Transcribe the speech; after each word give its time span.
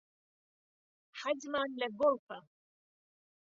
حەزمان 1.19 1.69
لە 1.81 1.87
گۆڵفە. 1.99 2.39